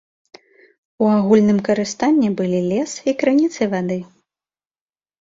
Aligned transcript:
У 1.05 1.09
агульным 1.17 1.59
карыстанні 1.69 2.33
былі 2.41 2.59
лес 2.71 2.91
і 3.09 3.17
крыніцы 3.23 3.73
вады. 3.79 4.03